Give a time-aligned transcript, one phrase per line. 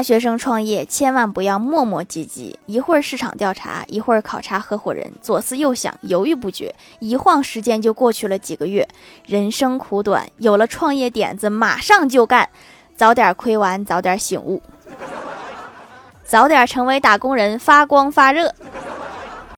[0.00, 8.88] 大学生创业千万不要磨磨唧唧一会儿市场调查一会儿考察合伙人左思右想犹豫不决一晃时间就过去了几个月
[9.26, 12.48] 人生苦短有了创业点子马上就干
[12.96, 14.62] 早点亏完早点醒悟
[16.24, 18.54] 早点成为打工人发光发热。